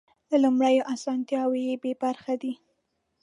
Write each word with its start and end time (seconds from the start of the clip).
له 0.31 0.37
لومړیو 0.43 0.87
اسانتیاوو 0.93 1.79
بې 1.81 1.91
برخې 2.01 2.35
دي. 2.41 2.53